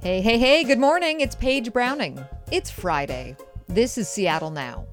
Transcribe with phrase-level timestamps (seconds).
[0.00, 1.22] Hey, hey, hey, good morning.
[1.22, 2.24] It's Paige Browning.
[2.52, 3.36] It's Friday.
[3.66, 4.86] This is Seattle Now.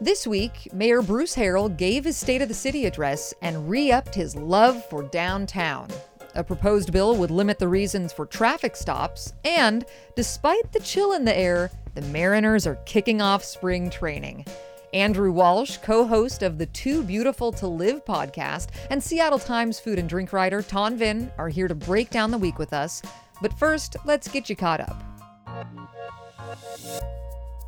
[0.00, 4.14] This week, Mayor Bruce Harrell gave his State of the City address and re upped
[4.14, 5.88] his love for downtown.
[6.36, 11.24] A proposed bill would limit the reasons for traffic stops, and despite the chill in
[11.24, 14.46] the air, the Mariners are kicking off spring training.
[14.94, 19.98] Andrew Walsh, co host of the Too Beautiful to Live podcast, and Seattle Times food
[19.98, 23.02] and drink writer Tan Vinh are here to break down the week with us.
[23.42, 25.02] But first, let's get you caught up.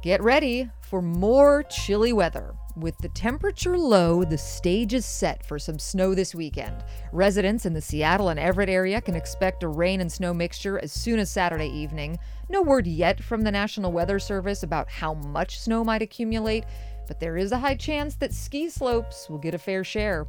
[0.03, 2.55] Get ready for more chilly weather.
[2.77, 6.85] With the temperature low, the stage is set for some snow this weekend.
[7.13, 10.93] Residents in the Seattle and Everett area can expect a rain and snow mixture as
[10.93, 12.19] soon as Saturday evening.
[12.49, 16.65] No word yet from the National Weather Service about how much snow might accumulate,
[17.09, 20.27] but there is a high chance that ski slopes will get a fair share.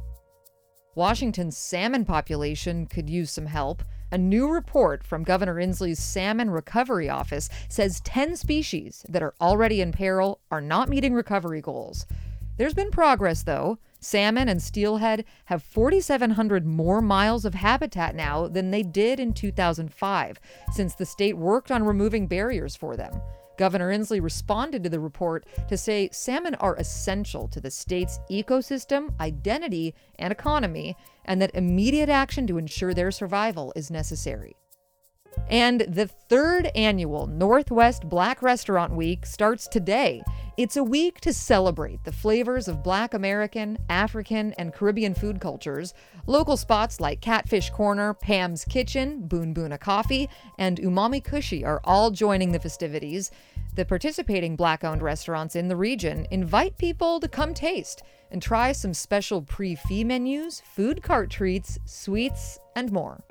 [0.94, 3.82] Washington's salmon population could use some help.
[4.12, 9.80] A new report from Governor Inslee's Salmon Recovery Office says 10 species that are already
[9.80, 12.06] in peril are not meeting recovery goals.
[12.56, 13.78] There's been progress, though.
[13.98, 20.38] Salmon and steelhead have 4,700 more miles of habitat now than they did in 2005,
[20.72, 23.20] since the state worked on removing barriers for them.
[23.56, 29.18] Governor Inslee responded to the report to say salmon are essential to the state's ecosystem,
[29.20, 34.56] identity, and economy, and that immediate action to ensure their survival is necessary.
[35.48, 40.22] And the third annual Northwest Black Restaurant Week starts today.
[40.56, 45.94] It's a week to celebrate the flavors of Black American, African, and Caribbean food cultures.
[46.26, 50.28] Local spots like Catfish Corner, Pam's Kitchen, Boon Boona Coffee,
[50.58, 53.30] and Umami Kushi are all joining the festivities.
[53.74, 58.72] The participating Black owned restaurants in the region invite people to come taste and try
[58.72, 63.22] some special prix fixe menus, food cart treats, sweets, and more.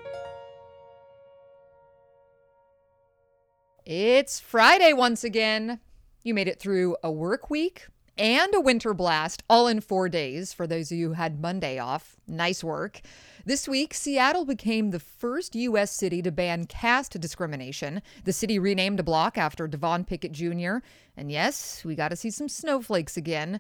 [3.86, 5.80] It's Friday once again.
[6.24, 7.86] You made it through a work week
[8.18, 11.78] and a winter blast all in four days for those of you who had Monday
[11.78, 12.16] off.
[12.28, 13.02] Nice work.
[13.46, 15.92] This week, Seattle became the first U.S.
[15.92, 18.02] city to ban caste discrimination.
[18.24, 20.78] The city renamed a block after Devon Pickett Jr.
[21.16, 23.60] And yes, we got to see some snowflakes again.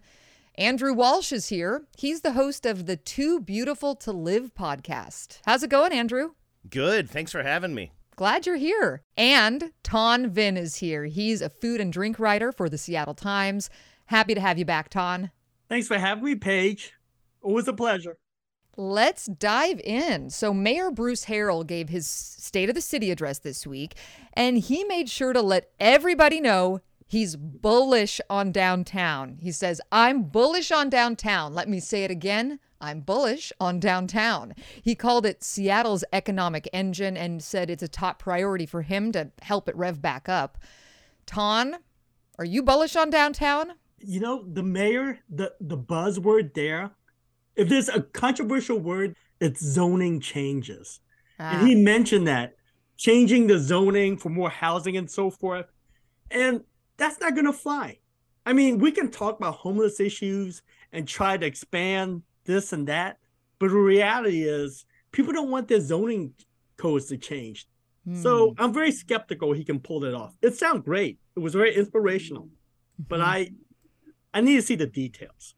[0.56, 1.84] Andrew Walsh is here.
[2.00, 5.42] He's the host of the Too Beautiful to Live podcast.
[5.46, 6.32] How's it going, Andrew?
[6.68, 7.12] Good.
[7.12, 7.92] Thanks for having me.
[8.16, 9.02] Glad you're here.
[9.18, 11.06] And Tan Vinh is here.
[11.06, 13.70] He's a food and drink writer for the Seattle Times.
[14.06, 15.32] Happy to have you back, Tan.
[15.68, 16.94] Thanks for having me, Paige.
[17.42, 18.18] Always a pleasure.
[18.78, 20.30] Let's dive in.
[20.30, 23.96] So, Mayor Bruce Harrell gave his State of the City address this week,
[24.34, 29.38] and he made sure to let everybody know he's bullish on downtown.
[29.40, 31.54] He says, I'm bullish on downtown.
[31.54, 32.60] Let me say it again.
[32.82, 34.54] I'm bullish on downtown.
[34.82, 39.32] He called it Seattle's economic engine and said it's a top priority for him to
[39.42, 40.58] help it rev back up.
[41.26, 41.78] Tan,
[42.38, 43.74] are you bullish on downtown?
[44.00, 46.92] You know, the mayor, the, the buzzword there,
[47.56, 51.00] if there's a controversial word, it's zoning changes.
[51.40, 51.58] Ah.
[51.58, 52.56] And he mentioned that
[52.98, 55.66] changing the zoning for more housing and so forth.
[56.30, 56.64] And
[56.98, 58.00] that's not going to fly.
[58.46, 60.62] I mean, we can talk about homeless issues
[60.92, 63.18] and try to expand this and that.
[63.60, 66.34] But the reality is, people don't want their zoning
[66.78, 67.68] codes to change.
[68.22, 68.62] So hmm.
[68.62, 70.36] I'm very skeptical he can pull it off.
[70.42, 71.18] It sounds great.
[71.36, 72.50] It was very inspirational,
[73.00, 73.30] but mm-hmm.
[73.30, 73.52] I,
[74.32, 75.56] I need to see the details.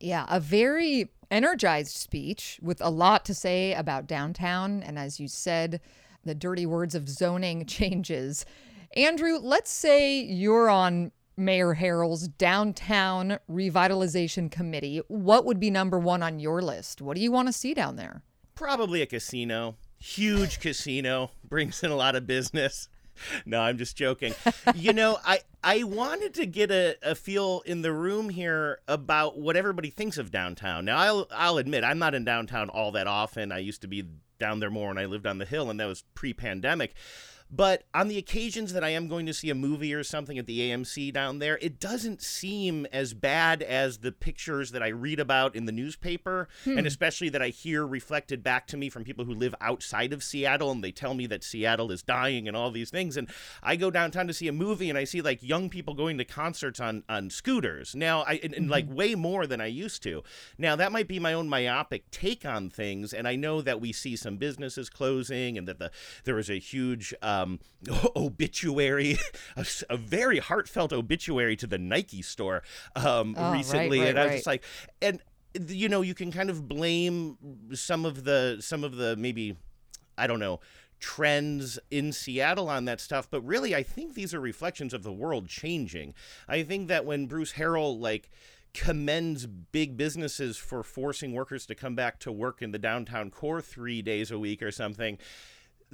[0.00, 5.28] Yeah, a very energized speech with a lot to say about downtown, and as you
[5.28, 5.80] said,
[6.24, 8.46] the dirty words of zoning changes.
[8.96, 16.22] Andrew, let's say you're on Mayor Harrell's Downtown Revitalization Committee, what would be number one
[16.22, 17.00] on your list?
[17.00, 18.22] What do you want to see down there?
[18.54, 19.76] Probably a casino.
[19.98, 22.88] Huge casino brings in a lot of business.
[23.44, 24.34] No, I'm just joking.
[24.74, 29.38] you know, I I wanted to get a, a feel in the room here about
[29.38, 30.86] what everybody thinks of downtown.
[30.86, 33.52] Now, I'll I'll admit I'm not in downtown all that often.
[33.52, 34.06] I used to be
[34.38, 36.94] down there more when I lived on the hill, and that was pre-pandemic.
[37.54, 40.46] But on the occasions that I am going to see a movie or something at
[40.46, 45.20] the AMC down there, it doesn't seem as bad as the pictures that I read
[45.20, 46.78] about in the newspaper, hmm.
[46.78, 50.22] and especially that I hear reflected back to me from people who live outside of
[50.22, 53.18] Seattle and they tell me that Seattle is dying and all these things.
[53.18, 53.28] And
[53.62, 56.24] I go downtown to see a movie and I see like young people going to
[56.24, 58.70] concerts on on scooters now, I and, and mm-hmm.
[58.70, 60.22] like way more than I used to.
[60.56, 63.92] Now that might be my own myopic take on things, and I know that we
[63.92, 65.90] see some businesses closing and that the
[66.24, 67.60] there is a huge uh, um,
[68.16, 69.18] obituary,
[69.56, 72.62] a, a, very heartfelt obituary to the Nike store
[72.96, 74.36] um, oh, recently, right, right, and I was right.
[74.36, 74.64] just like,
[75.00, 75.20] and
[75.68, 77.36] you know, you can kind of blame
[77.74, 79.56] some of the some of the maybe
[80.16, 80.60] I don't know
[81.02, 85.12] trends in Seattle on that stuff, but really I think these are reflections of the
[85.12, 86.14] world changing.
[86.48, 88.30] I think that when Bruce Harrell like
[88.72, 93.60] commends big businesses for forcing workers to come back to work in the downtown core
[93.60, 95.18] 3 days a week or something,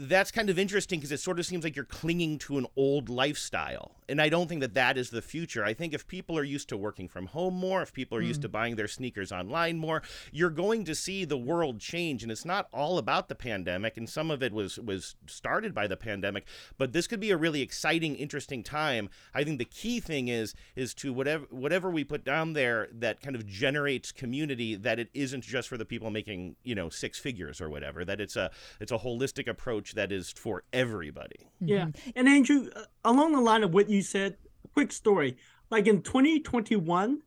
[0.01, 3.09] that's kind of interesting because it sort of seems like you're clinging to an old
[3.09, 3.97] lifestyle.
[4.09, 5.65] And I don't think that that is the future.
[5.65, 8.29] I think if people are used to working from home more, if people are mm.
[8.29, 12.23] used to buying their sneakers online more, you're going to see the world change.
[12.23, 13.97] And it's not all about the pandemic.
[13.97, 16.47] And some of it was was started by the pandemic.
[16.79, 19.11] But this could be a really exciting, interesting time.
[19.35, 23.21] I think the key thing is is to whatever whatever we put down there that
[23.21, 24.77] kind of generates community.
[24.77, 28.05] That it isn't just for the people making you know six figures or whatever.
[28.05, 31.51] That it's a it's a holistic approach approach that is for everybody.
[31.61, 31.87] Yeah.
[31.87, 32.11] Mm-hmm.
[32.17, 34.37] And Andrew, uh, along the line of what you said,
[34.75, 35.37] quick story.
[35.71, 37.21] Like in 2021,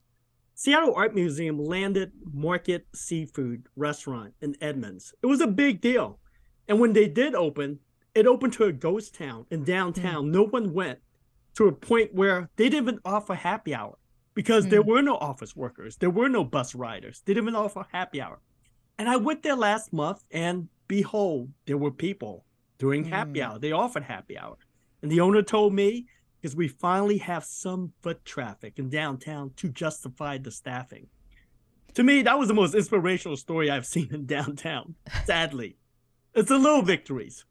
[0.56, 5.14] Seattle Art Museum landed Market Seafood Restaurant in Edmonds.
[5.22, 6.20] It was a big deal.
[6.68, 7.80] And when they did open,
[8.14, 10.26] it opened to a ghost town in downtown.
[10.26, 10.32] Mm.
[10.32, 11.00] No one went
[11.56, 13.98] to a point where they didn't even offer happy hour
[14.34, 14.70] because mm.
[14.70, 17.22] there were no office workers, there were no bus riders.
[17.26, 18.40] They didn't even offer happy hour.
[18.98, 22.46] And I went there last month, and behold, there were people
[22.82, 23.44] during happy mm.
[23.44, 23.60] hour.
[23.60, 24.58] They offered happy hour.
[25.04, 26.08] And the owner told me,
[26.42, 31.06] because we finally have some foot traffic in downtown to justify the staffing.
[31.94, 34.96] To me, that was the most inspirational story I've seen in downtown,
[35.26, 35.78] sadly.
[36.34, 37.46] it's the little victories.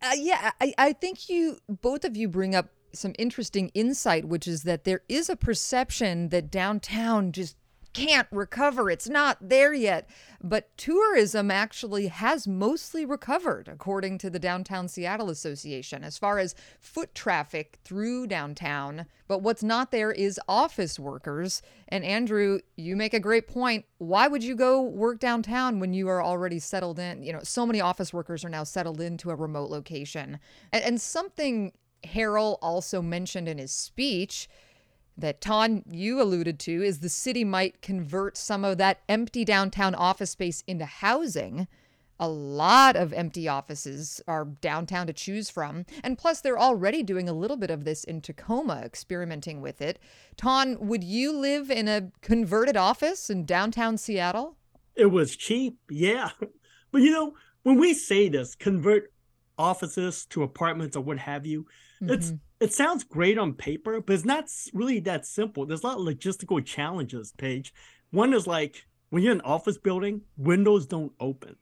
[0.00, 4.46] Uh, yeah, I, I think you, both of you bring up some interesting insight, which
[4.46, 7.56] is that there is a perception that downtown just
[7.92, 8.90] can't recover.
[8.90, 10.08] It's not there yet.
[10.42, 16.54] But tourism actually has mostly recovered, according to the Downtown Seattle Association, as far as
[16.80, 19.06] foot traffic through downtown.
[19.26, 21.60] But what's not there is office workers.
[21.88, 23.84] And Andrew, you make a great point.
[23.98, 27.22] Why would you go work downtown when you are already settled in?
[27.22, 30.38] You know, so many office workers are now settled into a remote location.
[30.72, 31.72] And, and something
[32.04, 34.48] Harrell also mentioned in his speech
[35.18, 39.94] that Tan you alluded to is the city might convert some of that empty downtown
[39.94, 41.66] office space into housing.
[42.20, 45.86] A lot of empty offices are downtown to choose from.
[46.02, 50.00] And plus, they're already doing a little bit of this in Tacoma, experimenting with it.
[50.36, 54.56] Tan, would you live in a converted office in downtown Seattle?
[54.96, 56.30] It was cheap, yeah.
[56.90, 59.12] But you know, when we say this, convert
[59.58, 61.66] offices to apartments or what have you,
[62.02, 62.14] mm-hmm.
[62.14, 65.64] it's it sounds great on paper, but it's not really that simple.
[65.64, 67.72] There's a lot of logistical challenges, Paige.
[68.10, 71.56] One is like when you're in an office building, windows don't open.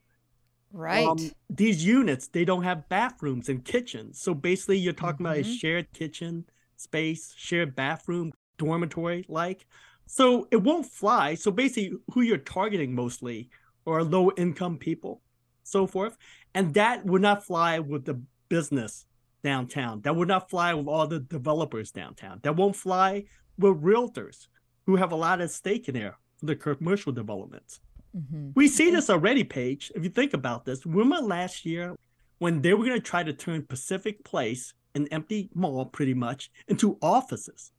[0.71, 1.07] Right.
[1.07, 4.21] Um, these units, they don't have bathrooms and kitchens.
[4.21, 5.25] So basically, you're talking mm-hmm.
[5.25, 5.53] about a mm-hmm.
[5.53, 6.45] shared kitchen
[6.75, 9.65] space, shared bathroom, dormitory like.
[10.07, 11.35] So it won't fly.
[11.35, 13.49] So basically, who you're targeting mostly
[13.85, 15.21] are low income people,
[15.63, 16.17] so forth.
[16.53, 19.05] And that would not fly with the business
[19.43, 20.01] downtown.
[20.01, 22.39] That would not fly with all the developers downtown.
[22.43, 23.25] That won't fly
[23.57, 24.47] with realtors
[24.85, 27.79] who have a lot at stake in there for the commercial developments.
[28.15, 28.51] Mm-hmm.
[28.55, 29.91] We see this already, Paige.
[29.95, 31.95] If you think about this, remember last year
[32.39, 36.51] when they were going to try to turn Pacific Place, an empty mall pretty much,
[36.67, 37.71] into offices,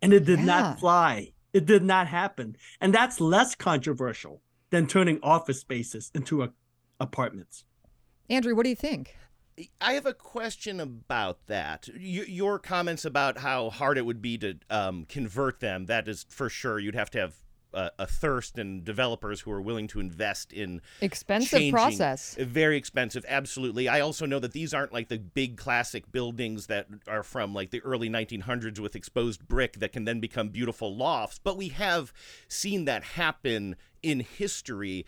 [0.00, 0.44] and it did yeah.
[0.44, 1.32] not fly.
[1.52, 6.50] It did not happen, and that's less controversial than turning office spaces into a,
[6.98, 7.64] apartments.
[8.30, 9.14] Andrew, what do you think?
[9.80, 11.88] I have a question about that.
[11.94, 16.26] Y- your comments about how hard it would be to um, convert them, that is
[16.28, 16.78] for sure.
[16.78, 17.34] You'd have to have
[17.74, 22.36] a, a, thirst and developers who are willing to invest in expensive changing, process.
[22.38, 23.88] Very expensive, absolutely.
[23.88, 27.70] I also know that these aren't like the big classic buildings that are from like
[27.70, 32.12] the early 1900s with exposed brick that can then become beautiful lofts, but we have
[32.48, 35.06] seen that happen in history.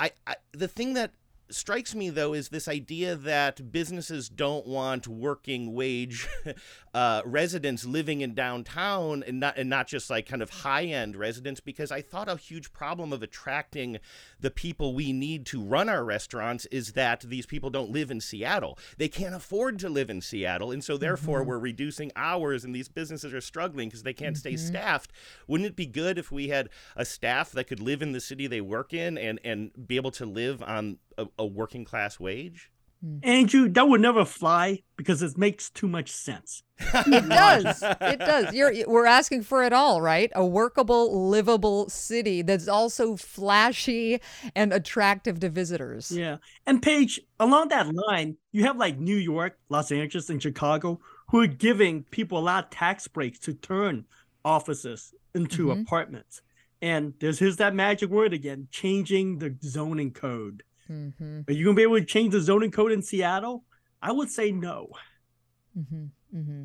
[0.00, 1.12] I, I the thing that
[1.50, 6.28] strikes me though is this idea that businesses don't want working wage
[6.94, 11.16] uh, residents living in downtown and not and not just like kind of high end
[11.16, 13.98] residents because I thought a huge problem of attracting
[14.40, 18.20] the people we need to run our restaurants is that these people don't live in
[18.20, 18.78] Seattle.
[18.96, 21.48] They can't afford to live in Seattle and so therefore mm-hmm.
[21.48, 24.56] we're reducing hours and these businesses are struggling because they can't mm-hmm.
[24.56, 25.12] stay staffed.
[25.46, 28.46] Wouldn't it be good if we had a staff that could live in the city
[28.46, 32.70] they work in and and be able to live on a, a working class wage?
[33.04, 33.18] Hmm.
[33.22, 36.62] Andrew, that would never fly because it makes too much sense.
[36.80, 37.82] it does.
[37.82, 38.54] It does.
[38.54, 40.32] You're, we're asking for it all, right?
[40.34, 44.20] A workable, livable city that's also flashy
[44.56, 46.10] and attractive to visitors.
[46.10, 46.38] Yeah.
[46.66, 50.98] And Paige, along that line, you have like New York, Los Angeles, and Chicago
[51.28, 54.04] who are giving people a lot of tax breaks to turn
[54.44, 55.82] offices into mm-hmm.
[55.82, 56.42] apartments.
[56.80, 60.62] And there's here's that magic word again, changing the zoning code.
[60.90, 61.40] Mm-hmm.
[61.48, 63.64] Are you gonna be able to change the zoning code in Seattle?
[64.00, 64.90] I would say no.
[65.78, 66.04] Mm-hmm.
[66.36, 66.64] Mm-hmm.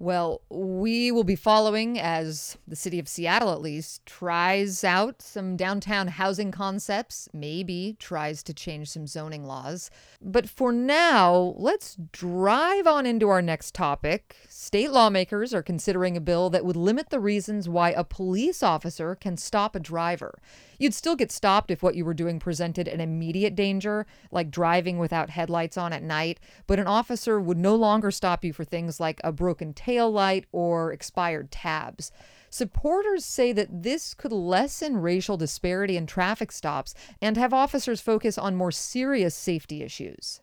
[0.00, 5.58] Well, we will be following as the city of Seattle, at least, tries out some
[5.58, 9.90] downtown housing concepts, maybe tries to change some zoning laws.
[10.22, 14.36] But for now, let's drive on into our next topic.
[14.48, 19.14] State lawmakers are considering a bill that would limit the reasons why a police officer
[19.14, 20.38] can stop a driver.
[20.80, 24.96] You'd still get stopped if what you were doing presented an immediate danger, like driving
[24.96, 28.98] without headlights on at night, but an officer would no longer stop you for things
[28.98, 32.10] like a broken tail light or expired tabs.
[32.48, 38.38] Supporters say that this could lessen racial disparity in traffic stops and have officers focus
[38.38, 40.40] on more serious safety issues.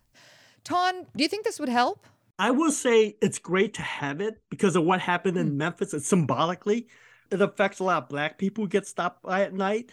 [0.62, 2.06] Tan, do you think this would help?
[2.38, 5.56] I will say it's great to have it because of what happened in mm.
[5.56, 5.92] Memphis.
[5.92, 6.86] It symbolically,
[7.32, 9.90] it affects a lot of black people who get stopped by at night.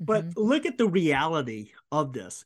[0.00, 0.40] But mm-hmm.
[0.40, 2.44] look at the reality of this.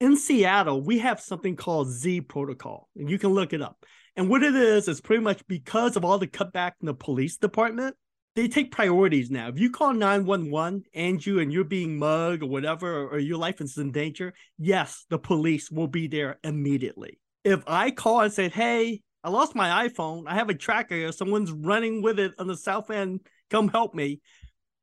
[0.00, 3.84] In Seattle, we have something called Z protocol, and you can look it up.
[4.16, 7.36] And what it is is pretty much because of all the cutback in the police
[7.36, 7.96] department,
[8.36, 9.48] they take priorities now.
[9.48, 13.78] If you call 911, Andrew, and you're being mugged or whatever, or your life is
[13.78, 17.18] in danger, yes, the police will be there immediately.
[17.44, 21.52] If I call and say, hey, I lost my iPhone, I have a tracker, someone's
[21.52, 23.20] running with it on the south end,
[23.50, 24.20] come help me.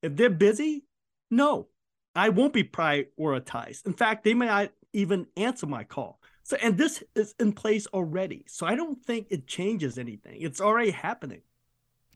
[0.01, 0.83] If they're busy,
[1.29, 1.67] no,
[2.15, 3.85] I won't be prioritized.
[3.85, 6.19] In fact, they may not even answer my call.
[6.43, 8.45] So, and this is in place already.
[8.47, 10.41] So I don't think it changes anything.
[10.41, 11.41] It's already happening.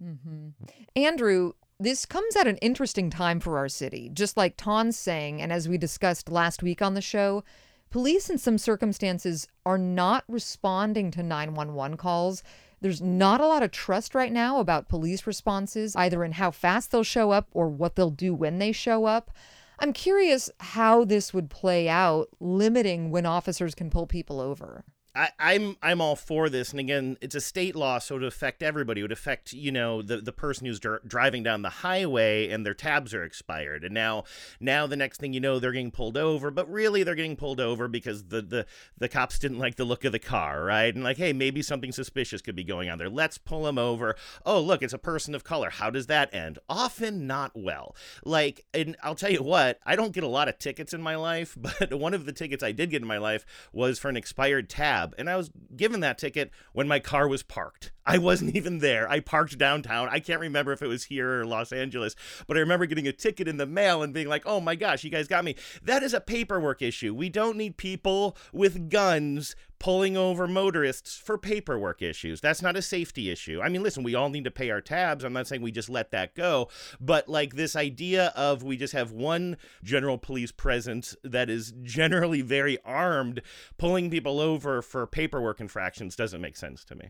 [0.04, 0.50] Mm-hmm.
[0.96, 4.10] Andrew, this comes at an interesting time for our city.
[4.14, 7.44] Just like Tan's saying, and as we discussed last week on the show,
[7.90, 12.44] police in some circumstances are not responding to 911 calls.
[12.82, 16.92] There's not a lot of trust right now about police responses, either in how fast
[16.92, 19.32] they'll show up or what they'll do when they show up.
[19.80, 24.86] I'm curious how this would play out, limiting when officers can pull people over.
[25.16, 28.28] I, I'm I'm all for this, and again, it's a state law, so it would
[28.28, 29.00] affect everybody.
[29.00, 32.66] It would affect you know the the person who's dr- driving down the highway and
[32.66, 34.26] their tabs are expired, and now
[34.60, 37.62] now the next thing you know they're getting pulled over, but really they're getting pulled
[37.62, 38.66] over because the the
[38.98, 40.94] the cops didn't like the look of the car, right?
[40.94, 43.10] And like, hey, maybe something suspicious could be going on there.
[43.10, 44.16] Let's pull them over.
[44.46, 45.70] Oh, look, it's a person of color.
[45.70, 46.60] How does that end?
[46.68, 47.96] Often not well.
[48.26, 51.16] Like, and I'll tell you what, I don't get a lot of tickets in my
[51.16, 54.18] life, but one of the tickets I did get in my life was for an
[54.18, 57.92] expired tab cab, and I was given that ticket when my car was parked.
[58.06, 59.10] I wasn't even there.
[59.10, 60.10] I parked downtown.
[60.12, 62.16] I can't remember if it was here or Los Angeles,
[62.48, 65.04] but I remember getting a ticket in the mail and being like, oh my gosh,
[65.04, 65.56] you guys got me.
[65.82, 67.16] That is a paperwork issue.
[67.16, 72.42] We don't need people with guns pulling over motorists for paperwork issues.
[72.42, 73.62] That's not a safety issue.
[73.62, 75.24] I mean, listen, we all need to pay our tabs.
[75.24, 78.94] I'm not saying we just let that go, but like this idea of we just
[78.94, 83.44] have one general police presence that is generally very armed
[83.78, 87.10] pulling people over for paperwork infractions doesn't make sense to me.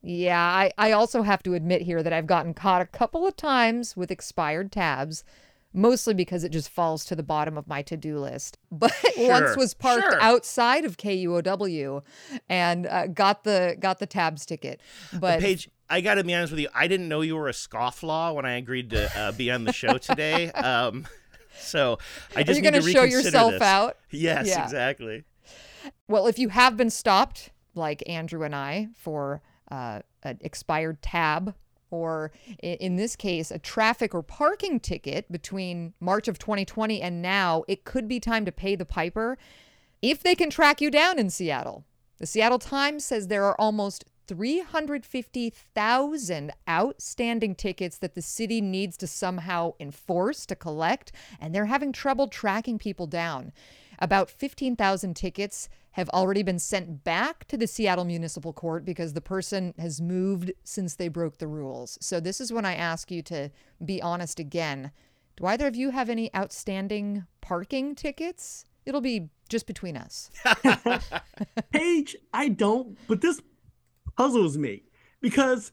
[0.00, 3.36] Yeah, I, I also have to admit here that I've gotten caught a couple of
[3.36, 5.22] times with expired tabs,
[5.76, 8.58] mostly because it just falls to the bottom of my to do list.
[8.72, 10.20] But sure, once was parked sure.
[10.20, 12.02] outside of KUOW
[12.48, 14.80] and uh, got the got the tabs ticket.
[15.18, 17.52] But Paige, I got to be honest with you, I didn't know you were a
[17.52, 20.50] scofflaw when I agreed to uh, be on the show today.
[20.52, 21.06] Um,
[21.58, 21.98] so
[22.34, 23.62] I just Are you going to show yourself this.
[23.62, 23.96] out?
[24.10, 24.64] Yes, yeah.
[24.64, 25.24] exactly.
[26.08, 31.54] Well, if you have been stopped, like Andrew and I, for uh, an expired tab
[31.90, 37.64] or in this case, a traffic or parking ticket between March of 2020 and now,
[37.68, 39.38] it could be time to pay the piper
[40.02, 41.84] if they can track you down in Seattle.
[42.18, 49.06] The Seattle Times says there are almost 350,000 outstanding tickets that the city needs to
[49.06, 53.52] somehow enforce to collect, and they're having trouble tracking people down.
[53.98, 59.22] About 15,000 tickets have already been sent back to the Seattle Municipal Court because the
[59.22, 61.96] person has moved since they broke the rules.
[62.02, 63.50] So, this is when I ask you to
[63.82, 64.92] be honest again.
[65.38, 68.66] Do either of you have any outstanding parking tickets?
[68.84, 70.30] It'll be just between us.
[71.72, 73.40] Paige, I don't, but this
[74.18, 74.82] puzzles me
[75.22, 75.72] because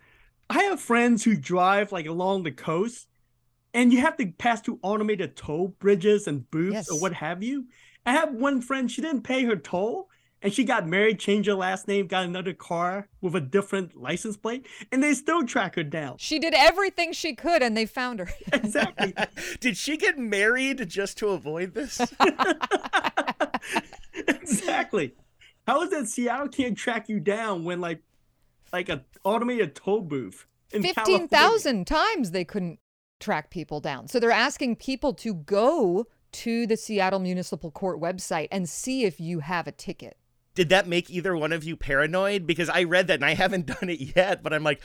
[0.49, 3.09] I have friends who drive like along the coast
[3.73, 6.89] and you have to pass through automated toll bridges and booths yes.
[6.89, 7.65] or what have you.
[8.05, 10.09] I have one friend, she didn't pay her toll
[10.43, 14.35] and she got married, changed her last name, got another car with a different license
[14.35, 16.17] plate, and they still track her down.
[16.17, 18.29] She did everything she could and they found her.
[18.53, 19.15] exactly.
[19.61, 21.99] did she get married just to avoid this?
[24.13, 25.13] exactly.
[25.65, 28.01] How is that Seattle can't track you down when like
[28.73, 30.45] like a automated toll booth?
[30.69, 32.79] Fifteen thousand times they couldn't
[33.21, 34.09] track people down.
[34.09, 39.21] So they're asking people to go to the Seattle Municipal Court website and see if
[39.21, 40.17] you have a ticket.
[40.55, 42.45] Did that make either one of you paranoid?
[42.45, 44.81] Because I read that and I haven't done it yet, but I'm like,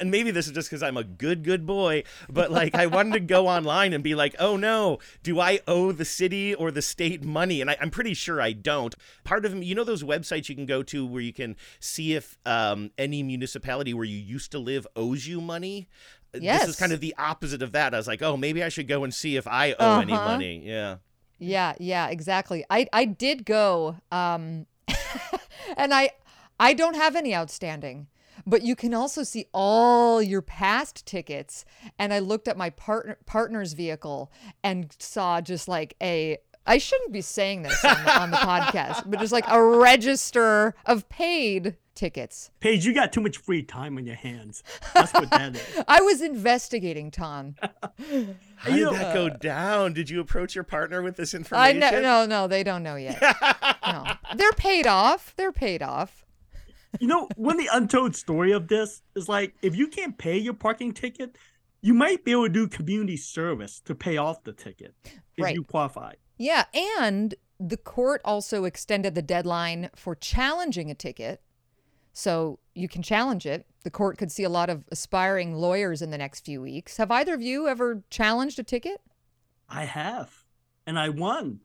[0.00, 3.12] and maybe this is just because I'm a good, good boy, but like I wanted
[3.14, 6.82] to go online and be like, oh no, do I owe the city or the
[6.82, 7.60] state money?
[7.60, 8.94] And I, am pretty sure I don't.
[9.24, 12.38] Part of you know, those websites you can go to where you can see if
[12.46, 15.88] um, any municipality where you used to live owes you money.
[16.32, 16.60] Yes.
[16.60, 17.92] This is kind of the opposite of that.
[17.92, 20.00] I was like, oh, maybe I should go and see if I owe uh-huh.
[20.00, 20.62] any money.
[20.64, 20.96] Yeah.
[21.40, 22.64] Yeah, yeah, exactly.
[22.68, 24.66] I I did go um
[25.76, 26.10] and I
[26.58, 28.08] I don't have any outstanding.
[28.46, 31.64] But you can also see all your past tickets
[31.98, 34.32] and I looked at my partner partner's vehicle
[34.64, 39.10] and saw just like a I shouldn't be saying this on the, on the podcast,
[39.10, 42.50] but just like a register of paid tickets.
[42.60, 44.62] Paige, you got too much free time on your hands.
[44.94, 45.82] That's what that is.
[45.88, 47.56] I was investigating, Tan.
[48.56, 49.92] How did that go uh, down?
[49.92, 51.82] Did you approach your partner with this information?
[51.82, 53.20] I know, no, no, they don't know yet.
[53.86, 55.34] no, they're paid off.
[55.36, 56.24] They're paid off.
[56.98, 60.38] You know, one of the untold story of this is like if you can't pay
[60.38, 61.36] your parking ticket,
[61.82, 65.54] you might be able to do community service to pay off the ticket if Right.
[65.54, 66.14] you qualify.
[66.38, 71.42] Yeah, and the court also extended the deadline for challenging a ticket.
[72.12, 73.66] So you can challenge it.
[73.84, 76.96] The court could see a lot of aspiring lawyers in the next few weeks.
[76.96, 79.00] Have either of you ever challenged a ticket?
[79.68, 80.44] I have,
[80.86, 81.60] and I won.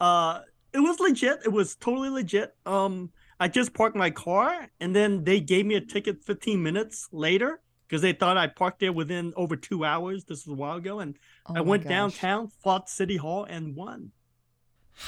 [0.00, 0.40] Uh,
[0.72, 1.40] it was legit.
[1.44, 2.54] It was totally legit.
[2.64, 7.08] Um, I just parked my car, and then they gave me a ticket 15 minutes
[7.12, 10.24] later because they thought I parked there within over two hours.
[10.24, 11.90] This was a while ago, and Oh I went gosh.
[11.90, 14.12] downtown, fought City Hall, and won.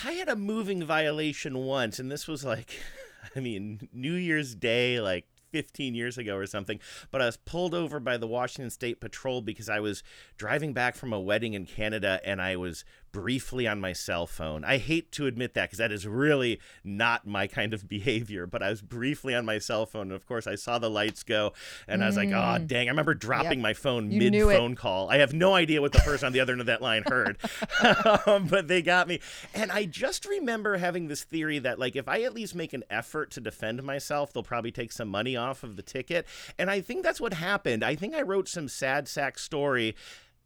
[0.05, 2.79] I had a moving violation once, and this was like,
[3.37, 6.81] I mean, New Year's Day, like 15 years ago or something.
[7.11, 10.03] But I was pulled over by the Washington State Patrol because I was
[10.37, 14.65] driving back from a wedding in Canada and I was briefly on my cell phone.
[14.65, 18.63] I hate to admit that because that is really not my kind of behavior, but
[18.63, 20.03] I was briefly on my cell phone.
[20.03, 21.53] And of course, I saw the lights go
[21.87, 22.89] and I was like, oh, dang.
[22.89, 24.13] I remember dropping my phone Mm.
[24.13, 25.11] You mid phone call.
[25.11, 27.39] I have no idea what the person on the other end of that line heard,
[28.27, 29.21] um, but they got me.
[29.55, 32.85] And I just remember having this theory that, like, if I at least make an
[32.91, 36.27] effort to defend myself, they'll probably take some money off of the ticket.
[36.59, 37.85] And I think that's what happened.
[37.85, 39.95] I think I wrote some sad sack story.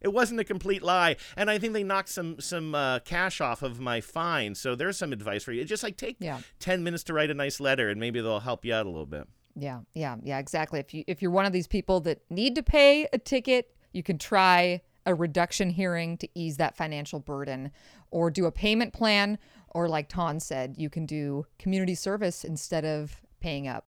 [0.04, 3.62] It wasn't a complete lie, and I think they knocked some some uh, cash off
[3.62, 4.54] of my fine.
[4.54, 5.64] So there's some advice for you.
[5.64, 6.40] Just like take Yeah.
[6.60, 9.06] ten minutes to write a nice letter, and maybe they'll help you out a little
[9.06, 9.26] bit.
[9.56, 10.78] Yeah, yeah, yeah, exactly.
[10.78, 14.02] If you if you're one of these people that need to pay a ticket, you
[14.02, 17.70] can try a reduction hearing to ease that financial burden
[18.10, 19.38] or do a payment plan
[19.68, 23.86] or like Tan said, you can do community service instead of paying up.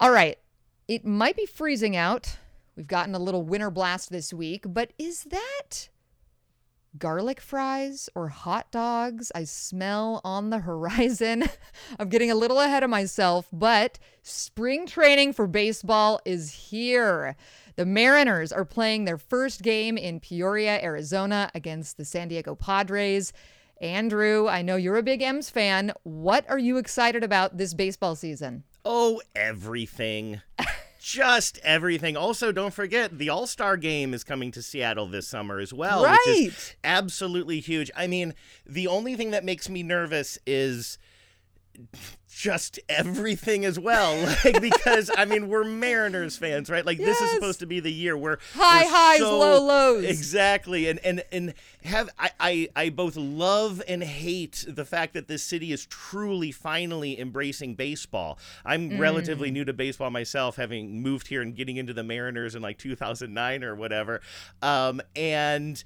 [0.00, 0.38] All right.
[0.86, 2.38] It might be freezing out.
[2.78, 5.88] We've gotten a little winter blast this week, but is that
[6.96, 11.48] garlic fries or hot dogs I smell on the horizon.
[11.98, 17.34] I'm getting a little ahead of myself, but spring training for baseball is here.
[17.74, 23.32] The Mariners are playing their first game in Peoria, Arizona against the San Diego Padres.
[23.80, 25.90] Andrew, I know you're a big M's fan.
[26.04, 28.62] What are you excited about this baseball season?
[28.84, 30.42] Oh, everything.
[30.98, 32.16] Just everything.
[32.16, 36.02] Also, don't forget the All Star game is coming to Seattle this summer as well,
[36.02, 37.90] which is absolutely huge.
[37.96, 38.34] I mean,
[38.66, 40.98] the only thing that makes me nervous is
[42.30, 44.14] just everything as well.
[44.44, 46.84] Like because I mean we're Mariners fans, right?
[46.86, 50.04] Like this is supposed to be the year where High we're highs, so- low lows.
[50.04, 50.88] Exactly.
[50.88, 55.42] And and and have I, I I both love and hate the fact that this
[55.42, 58.38] city is truly finally embracing baseball.
[58.64, 58.98] I'm Mm.
[59.00, 62.78] relatively new to baseball myself, having moved here and getting into the Mariners in like
[62.78, 64.20] 2009 or whatever.
[64.62, 65.82] Um and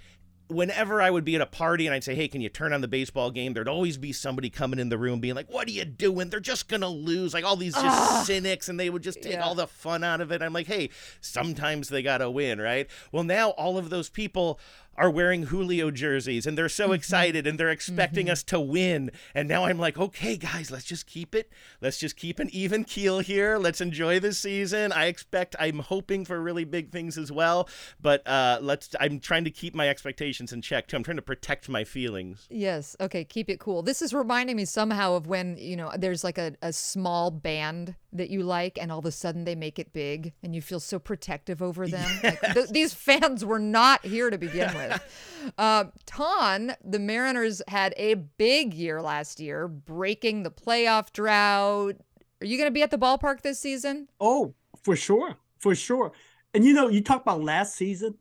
[0.52, 2.80] whenever I would be at a party and I'd say, "Hey, can you turn on
[2.80, 5.72] the baseball game?" There'd always be somebody coming in the room being like, "What are
[5.72, 6.30] you doing?
[6.30, 8.22] They're just gonna lose!" Like all these just ah.
[8.26, 9.44] cynics, and they would just take Yeah.
[9.44, 10.42] all the fun out of it.
[10.42, 14.58] I'm like, "Hey, sometimes they gotta win, right?" Well, now all of those people
[14.96, 19.10] are wearing Julio jerseys and they're so excited and they're expecting us to win.
[19.34, 21.50] And now I'm like, okay, guys, let's just keep it.
[21.80, 23.58] Let's just keep an even keel here.
[23.58, 24.92] Let's enjoy this season.
[24.92, 27.68] I expect, I'm hoping for really big things as well.
[28.00, 30.96] But uh, let's, I'm trying to keep my expectations in check too.
[30.96, 32.46] I'm trying to protect my feelings.
[32.50, 32.96] Yes.
[33.00, 33.24] Okay.
[33.24, 33.82] Keep it cool.
[33.82, 37.94] This is reminding me somehow of when, you know, there's like a, a small band
[38.12, 40.80] that you like and all of a sudden they make it big and you feel
[40.80, 42.08] so protective over them.
[42.22, 45.02] Like, th- these fans were not here to begin with.
[45.58, 51.96] Uh, Tan, the Mariners had a big year last year, breaking the playoff drought.
[52.40, 54.08] Are you going to be at the ballpark this season?
[54.20, 56.12] Oh, for sure, for sure.
[56.54, 58.14] And you know, you talk about last season.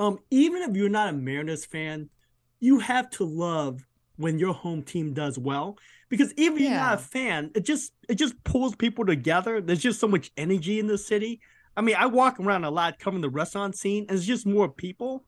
[0.00, 2.10] Um, even if you're not a Mariners fan,
[2.58, 5.78] you have to love when your home team does well
[6.16, 9.60] because even if you're not a fan, it just it just pulls people together.
[9.60, 11.40] There's just so much energy in the city.
[11.76, 14.68] I mean, I walk around a lot covering the restaurant scene, and it's just more
[14.68, 15.24] people.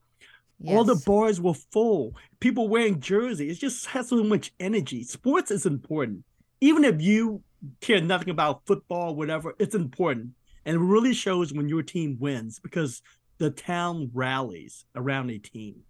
[0.65, 2.15] All the bars were full.
[2.39, 3.57] People wearing jerseys.
[3.57, 5.03] It just has so much energy.
[5.03, 6.23] Sports is important.
[6.61, 7.43] Even if you
[7.81, 10.31] care nothing about football, whatever, it's important.
[10.65, 13.03] And it really shows when your team wins because
[13.37, 15.83] the town rallies around a team.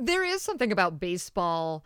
[0.00, 1.84] There is something about baseball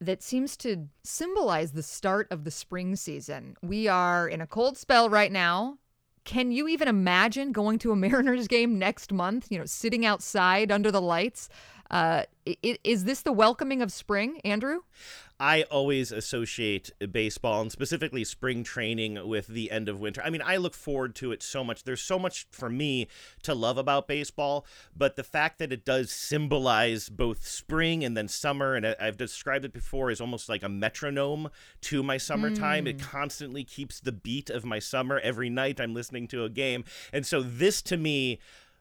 [0.00, 3.56] that seems to symbolize the start of the spring season.
[3.62, 5.78] We are in a cold spell right now.
[6.24, 10.72] Can you even imagine going to a Mariners game next month, you know, sitting outside
[10.72, 11.48] under the lights?
[11.90, 12.22] Uh,
[12.62, 14.80] is this the welcoming of spring, Andrew?
[15.40, 20.20] I always associate baseball and specifically spring training with the end of winter.
[20.22, 21.84] I mean, I look forward to it so much.
[21.84, 23.08] There's so much for me
[23.44, 28.28] to love about baseball, but the fact that it does symbolize both spring and then
[28.28, 31.48] summer, and I've described it before as almost like a metronome
[31.82, 32.86] to my summertime.
[32.86, 36.84] It constantly keeps the beat of my summer every night I'm listening to a game.
[37.14, 38.40] And so this to me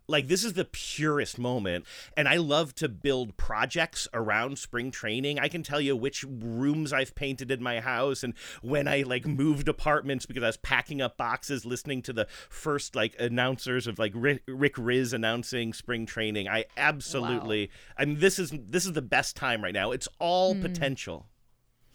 [0.09, 1.85] like this is the purest moment
[2.17, 5.39] and i love to build projects around spring training.
[5.39, 9.25] I can tell you which rooms i've painted in my house and when i like
[9.25, 13.99] moved apartments because i was packing up boxes listening to the first like announcers of
[13.99, 16.47] like rick, Rick Rizzs announcing spring training.
[16.47, 19.91] I absolutely i mean this is this is the best time right now.
[19.91, 20.61] It's all hmm.
[20.61, 21.27] potential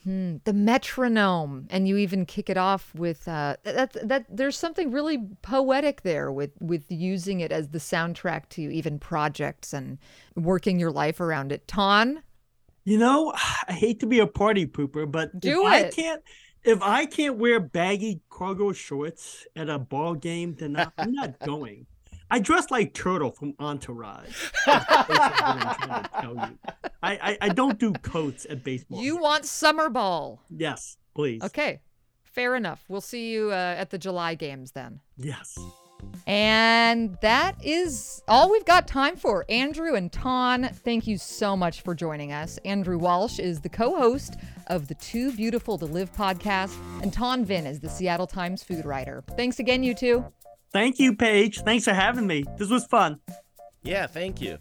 [0.05, 3.97] Hmm, the metronome, and you even kick it off with uh, that.
[4.07, 8.99] That there's something really poetic there with with using it as the soundtrack to even
[8.99, 9.97] projects and
[10.35, 11.67] working your life around it.
[11.67, 12.21] Tan,
[12.83, 13.33] You know,
[13.67, 16.21] I hate to be a party pooper, but Do if I can't
[16.63, 21.39] if I can't wear baggy cargo shorts at a ball game, then I- I'm not
[21.45, 21.87] going.
[22.29, 24.49] I dress like Turtle from Entourage.
[24.65, 26.57] That's what I'm trying to tell you.
[27.05, 29.01] I, I, I don't do coats at baseball.
[29.01, 30.41] you want summer ball?
[30.49, 31.43] Yes, please.
[31.43, 31.81] Okay,
[32.23, 32.83] fair enough.
[32.87, 34.99] We'll see you uh, at the July games then.
[35.17, 35.57] Yes.
[36.27, 39.45] And that is all we've got time for.
[39.49, 42.59] Andrew and Tan, thank you so much for joining us.
[42.65, 44.35] Andrew Walsh is the co host
[44.67, 48.85] of the Too Beautiful to Live podcast, and Tan Vinh is the Seattle Times food
[48.85, 49.23] writer.
[49.35, 50.25] Thanks again, you two.
[50.73, 51.61] Thank you, Paige.
[51.61, 52.43] Thanks for having me.
[52.57, 53.19] This was fun.
[53.83, 54.57] yeah thank you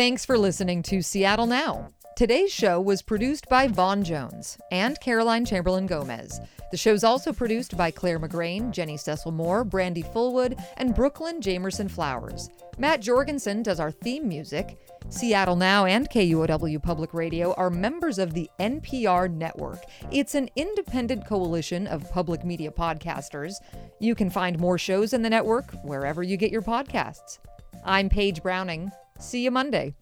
[0.00, 1.90] Thanks for listening to Seattle Now.
[2.16, 6.40] Today's show was produced by Vaughn Jones and Caroline Chamberlain Gomez.
[6.70, 11.90] The show's also produced by Claire McGrane, Jenny Cecil Moore, Brandy Fullwood, and Brooklyn Jamerson
[11.90, 12.48] Flowers.
[12.78, 14.78] Matt Jorgensen does our theme music.
[15.10, 19.82] Seattle Now and KUOW Public Radio are members of the NPR network.
[20.10, 23.56] It's an independent coalition of public media podcasters.
[23.98, 27.38] You can find more shows in the network wherever you get your podcasts.
[27.84, 28.90] I'm Paige Browning.
[29.20, 29.94] See you Monday.